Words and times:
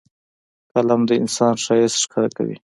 قلم 0.71 1.01
د 1.09 1.11
انسان 1.21 1.53
ښایست 1.63 1.97
ښکاره 2.03 2.29
کوي 2.37 2.57